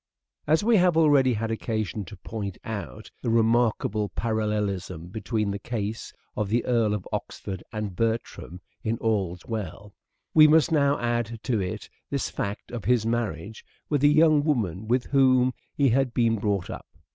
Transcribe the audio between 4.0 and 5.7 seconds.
parallelism between the